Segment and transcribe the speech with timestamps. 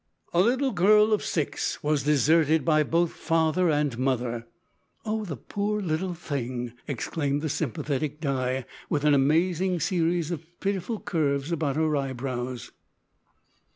[0.33, 4.47] "A little girl of six was deserted by both father and mother."
[5.05, 5.23] "Oh!
[5.47, 11.75] poor little thing!" exclaimed the sympathetic Di, with an amazing series of pitiful curves about
[11.75, 12.71] her eyebrows.